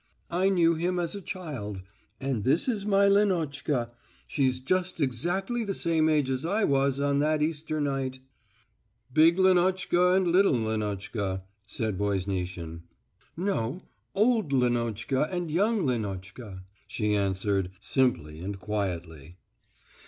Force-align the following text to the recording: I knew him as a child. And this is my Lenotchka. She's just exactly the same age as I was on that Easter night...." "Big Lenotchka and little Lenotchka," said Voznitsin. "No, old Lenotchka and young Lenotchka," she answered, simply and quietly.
I 0.31 0.49
knew 0.49 0.73
him 0.73 0.97
as 0.97 1.13
a 1.13 1.21
child. 1.21 1.83
And 2.19 2.43
this 2.43 2.67
is 2.67 2.87
my 2.87 3.07
Lenotchka. 3.07 3.91
She's 4.25 4.59
just 4.59 4.99
exactly 4.99 5.63
the 5.63 5.75
same 5.75 6.09
age 6.09 6.27
as 6.27 6.43
I 6.43 6.63
was 6.63 6.99
on 6.99 7.19
that 7.19 7.43
Easter 7.43 7.79
night...." 7.79 8.17
"Big 9.13 9.37
Lenotchka 9.37 10.15
and 10.15 10.27
little 10.27 10.53
Lenotchka," 10.53 11.43
said 11.67 11.99
Voznitsin. 11.99 12.81
"No, 13.37 13.83
old 14.15 14.51
Lenotchka 14.51 15.29
and 15.31 15.51
young 15.51 15.85
Lenotchka," 15.85 16.63
she 16.87 17.13
answered, 17.13 17.69
simply 17.79 18.39
and 18.39 18.57
quietly. 18.57 19.37